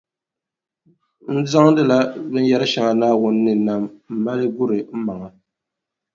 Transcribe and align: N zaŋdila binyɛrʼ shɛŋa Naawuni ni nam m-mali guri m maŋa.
N 1.33 1.35
zaŋdila 1.51 1.97
binyɛrʼ 2.31 2.65
shɛŋa 2.71 2.91
Naawuni 2.99 3.39
ni 3.45 3.53
nam 3.67 3.81
m-mali 4.13 4.45
guri 4.55 4.79
m 4.93 4.99
maŋa. 5.05 5.27